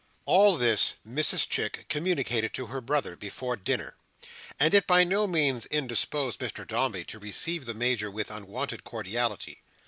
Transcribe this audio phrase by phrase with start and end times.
[0.25, 3.93] All this Mrs Chick communicated to her brother before dinner:
[4.59, 9.61] and it by no means indisposed Mr Dombey to receive the Major with unwonted cordiality.